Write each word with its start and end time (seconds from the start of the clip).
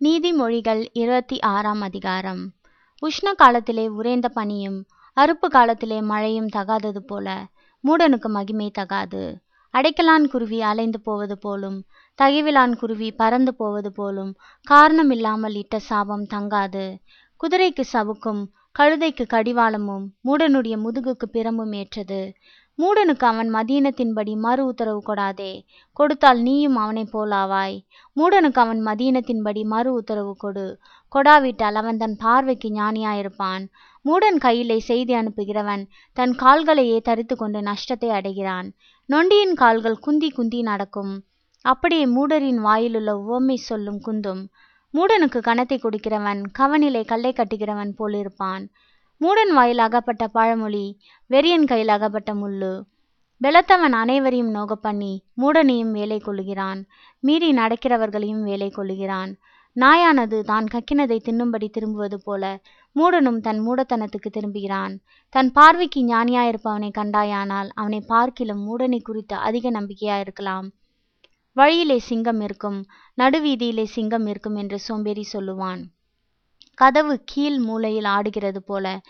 நீதிமொழிகள் 0.00 0.86
இருபத்தி 0.92 1.40
ஆறாம் 1.40 1.80
அதிகாரம். 1.80 2.40
உஷ்ண 3.02 3.32
காலத்திலே 3.36 3.88
உறைந்த 3.88 4.28
பனியும் 4.28 4.78
அறுப்பு 5.16 5.48
காலத்திலே 5.48 6.00
மழையும் 6.00 6.48
தகாதது 6.56 6.98
போல 6.98 7.46
மூடனுக்கு 7.84 8.28
மகிமை 8.28 8.70
தகாது. 8.70 9.22
அடைக்கலான் 9.74 10.26
குருவி 10.28 10.60
அலைந்து 10.60 11.00
போவது 11.00 11.38
போலும் 11.38 11.84
தகைவிலான் 12.18 12.74
குருவி 12.76 13.12
பறந்து 13.12 13.54
போவது 13.54 13.92
போலும் 13.92 14.36
காரணம் 14.62 15.10
இல்லாமல் 15.10 15.54
இட்ட 15.54 15.78
சாபம் 15.78 16.26
தங்காது. 16.34 16.96
குதிரைக்கு 17.40 17.84
சவுக்கும் 17.92 18.42
கழுதைக்கு 18.78 19.26
கடிவாளமும் 19.30 20.06
மூடனுடைய 20.24 20.76
முதுகுக்கு 20.84 21.28
பிரம்பும் 21.32 21.74
ஏற்றது. 21.74 22.32
மூடனுக்கு 22.82 23.24
அவன் 23.24 23.54
மதீனத்தின்படி 23.54 24.36
மறு 24.36 24.66
உத்தரவு 24.66 25.02
கொடாதே. 25.06 25.62
கொடுத்தால் 25.92 26.40
நீயும் 26.40 26.76
அவனைப் 26.76 27.18
போலாவாய். 27.18 27.76
மூடனுக்கு 28.16 28.58
அவன் 28.58 28.86
மதீனத்தின்படி 28.86 29.64
மறு 29.64 29.92
உத்தரவு 29.92 30.36
கொடு. 30.36 30.78
கொடாவிட்டால் 31.14 31.74
அவன் 31.74 31.96
தன் 31.96 32.16
பார்வைக்கு 32.16 32.68
ஞானியாயிருப்பான். 32.68 33.66
மூடன் 34.04 34.38
கையிலே 34.38 34.78
செய்தி 34.78 35.14
அனுப்புகிறவன் 35.14 35.86
தன் 36.12 36.32
கால்களையே 36.32 37.00
தரித்து 37.00 37.36
கொண்டு 37.36 37.62
நஷ்டத்தை 37.62 38.10
அடைகிறான். 38.10 38.72
நொண்டியின் 39.08 39.54
கால்கள் 39.54 39.98
குந்தி 39.98 40.30
குந்தி 40.30 40.62
நடக்கும். 40.62 41.22
அப்படியே 41.62 42.06
மூடரின் 42.06 42.60
வாயிலுள்ள 42.60 43.16
உவமை 43.16 43.56
சொல்லும் 43.56 44.00
குந்தும். 44.00 44.42
மூடனுக்கு 44.94 45.40
கணத்தை 45.40 45.78
கொடுக்கிறவன் 45.78 46.42
கவனிலே 46.58 47.04
கல்லை 47.04 47.32
கட்டுகிறவன் 47.32 47.92
போலிருப்பான். 47.98 48.64
மூடன் 49.20 49.52
வாயில் 49.56 49.78
அகப்பட்ட 49.78 50.24
பழமொழி 50.28 50.86
வெறியன் 51.30 51.64
கையில் 51.64 51.88
அகப்பட்ட 51.88 52.30
முள்ளு. 52.34 52.72
வெளத்தவன் 53.40 53.94
அனைவரையும் 54.02 54.50
நோக 54.50 54.74
பண்ணி 54.76 55.12
மூடனையும் 55.36 55.90
வேலை 55.90 56.18
கொள்ளுகிறான். 56.18 56.80
மீறி 57.20 57.50
நடக்கிறவர்களையும் 57.52 58.42
வேலை 58.42 58.68
கொள்ளுகிறான். 58.76 59.32
நாயானது 59.76 60.38
தான் 60.40 60.66
கக்கினதை 60.72 61.18
தின்னும்படி 61.24 61.68
திரும்புவது 61.70 62.18
போல 62.20 62.60
மூடனும் 62.96 63.40
தன் 63.40 63.60
மூடத்தனத்துக்கு 63.66 64.30
திரும்புகிறான். 64.32 64.94
தன் 65.34 65.50
பார்வைக்கு 65.52 66.02
ஞானியாயிருப்பவனை 66.04 66.90
கண்டாயானால் 66.98 67.70
அவனை 67.74 68.00
பார்க்கிலும் 68.00 68.62
மூடனை 68.68 69.02
குறித்து 69.02 69.36
அதிக 69.36 69.70
நம்பிக்கையாயிருக்கலாம் 69.70 70.68
வழியிலே 71.56 71.98
சிங்கம் 71.98 72.40
இருக்கும் 72.40 72.78
நடுவீதியிலே 73.18 73.84
சிங்கம் 73.96 74.26
இருக்கும் 74.26 74.56
என்று 74.56 74.78
சோம்பேறி 74.78 75.24
சொல்லுவான். 75.32 75.82
கதவு 76.74 77.14
கீழ் 77.24 77.58
மூலையில் 77.58 78.04
ஆடுகிறது 78.04 78.60
போல 78.62 79.00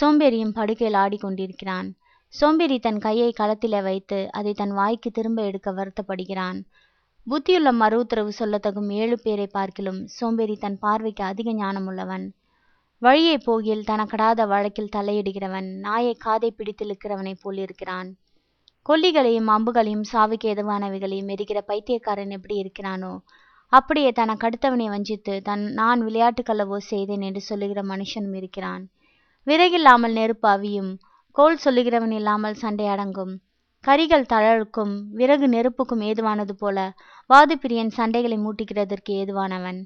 சோம்பேறியும் 0.00 0.56
படுக்கையில் 0.58 0.98
ஆடிக்கொண்டிருக்கிறான். 0.98 1.88
சோம்பேறி 2.28 2.78
தன் 2.78 2.98
கையை 2.98 3.32
களத்திலே 3.40 3.82
வைத்து 3.82 4.18
அதை 4.32 4.52
தன் 4.52 4.72
வாய்க்கு 4.72 5.10
திரும்ப 5.10 5.42
எடுக்க 5.42 5.72
வருத்தப்படுகிறான். 5.72 6.58
புத்தியுள்ள 7.26 7.72
மறு 7.72 7.98
உத்தரவு 7.98 8.32
சொல்லத்தகும் 8.38 8.90
ஏழு 8.92 9.18
பேரை 9.20 9.46
பார்க்கிலும் 9.46 10.00
சோம்பேறி 10.06 10.56
தன் 10.56 10.78
பார்வைக்கு 10.78 11.24
அதிக 11.24 11.52
ஞானமுள்ளவன். 11.52 12.26
வழியை 13.02 13.38
போகில் 13.38 13.86
தனக்கடாத 13.86 14.46
வழக்கில் 14.46 14.94
தலையிடுகிறவன் 14.96 15.68
நாயை 15.78 16.14
காதை 16.14 16.54
பிடித்திழுக்கிறவனைப் 16.56 17.42
போலிருக்கிறான். 17.42 18.10
கொல்லிகளையும் 18.88 19.48
அம்புகளையும் 19.48 20.04
சாவுக்கு 20.12 20.46
எதுவானவைகளையும் 20.54 21.28
எரிகிற 21.28 21.60
பைத்தியக்காரன் 21.60 22.30
எப்படி 22.30 22.56
இருக்கிறானோ 22.62 23.12
அப்படியே 23.72 24.12
தனக்கு 24.12 24.46
அடுத்தவனை 24.48 24.86
வஞ்சித்து 24.88 25.34
தன் 25.42 25.64
நான் 25.72 26.00
விளையாட்டுக்களவோ 26.02 26.76
செய்தேன் 26.76 27.20
என்று 27.20 27.40
சொல்லுகிற 27.40 27.82
மனுஷனும் 27.82 28.36
இருக்கிறான். 28.36 28.82
விறகில்லாமல் 29.46 30.12
நெருப்பு 30.12 30.48
அவியும் 30.48 30.92
கோல் 31.36 31.62
சொல்லுகிறவன் 31.64 32.10
இல்லாமல் 32.10 32.54
சண்டை 32.54 32.86
அடங்கும். 32.86 33.32
கரிகள் 33.84 34.30
தழலுக்கும் 34.32 34.94
விறகு 35.10 35.46
நெருப்புக்கும் 35.48 36.00
ஏதுவானது 36.00 36.54
போல 36.56 36.78
வாதுப்பிரியன் 37.30 37.92
சண்டைகளை 37.96 38.38
மூட்டுகிறதற்கு 38.38 39.12
ஏதுவானவன். 39.20 39.80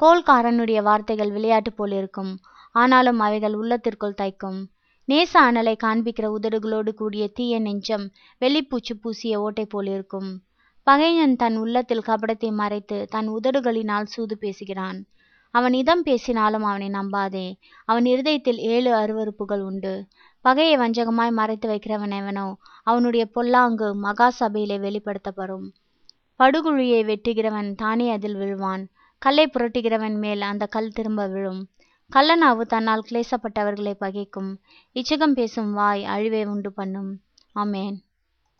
கோல்காரனுடைய 0.00 0.80
வார்த்தைகள் 0.82 1.30
விளையாட்டு 1.30 1.72
போல் 1.72 1.92
இருக்கும் 1.92 2.32
ஆனாலும் 2.74 3.18
அவைகள் 3.18 3.54
உள்ளத்திற்குள் 3.54 4.20
தைக்கும். 4.22 4.60
நேச 5.08 5.32
அனலை 5.40 5.74
காண்பிக்கிற 5.76 6.26
உதடுகளோடு 6.36 6.90
கூடிய 6.94 7.24
தீய 7.28 7.54
நெஞ்சம் 7.60 8.06
வெள்ளிப்பூச்சு 8.42 8.94
பூசிய 9.02 9.40
ஓட்டை 9.40 9.64
போலிருக்கும் 9.66 10.30
பகைஞன் 10.90 11.36
தன் 11.36 11.56
உள்ளத்தில் 11.56 12.06
கபடத்தை 12.06 12.52
மறைத்து 12.52 13.06
தன் 13.08 13.28
உதடுகளினால் 13.28 14.02
சூது 14.02 14.38
பேசுகிறான். 14.38 15.06
அவன் 15.50 15.72
இதம் 15.72 16.02
பேசினாலும் 16.02 16.62
அவனை 16.62 16.88
நம்பாதே. 16.88 17.52
அவன் 17.84 18.04
இருதயத்தில் 18.04 18.58
ஏழு 18.58 18.90
அருவறுப்புகள் 18.94 19.60
உண்டு. 19.60 20.06
பகையை 20.40 20.76
வஞ்சகமாய் 20.76 21.30
மறைத்து 21.30 21.68
வைக்கிறவன் 21.68 22.10
எவனோ 22.10 22.56
அவனுடைய 22.82 23.26
பொல்லாங்கு 23.26 23.94
மகா 23.94 24.30
சபையிலே 24.30 24.78
வெளிப்படுத்தப்படும். 24.78 25.66
படுகுழியை 26.38 27.00
வெட்டுகிறவன் 27.04 27.74
தானே 27.74 28.10
அதில் 28.10 28.36
விழுவான். 28.36 28.84
கல்லை 29.18 29.46
புரட்டுகிறவன் 29.46 30.18
மேல் 30.18 30.40
அந்த 30.40 30.66
கல் 30.66 30.92
திரும்ப 30.92 31.26
விழும். 31.26 31.68
கள்ளனாவு 32.12 32.60
தன்னால் 32.60 33.08
கிளேசப்பட்டவர்களை 33.10 33.94
பகைக்கும். 34.00 34.52
இச்சகம் 34.94 35.32
பேசும் 35.32 35.72
வாய் 35.72 36.04
அழிவை 36.04 36.44
உண்டு 36.44 36.72
பண்ணும். 36.72 37.20
ஆமேன். 37.54 37.96